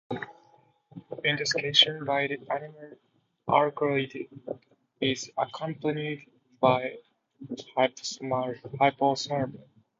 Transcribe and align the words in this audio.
Intoxication 1.23 2.05
by 2.05 2.25
the 2.25 2.39
animal 2.51 2.97
alkaloids 3.47 4.15
is 4.99 5.29
accompanied 5.37 6.27
by 6.59 6.97
hypothermia. 7.77 9.61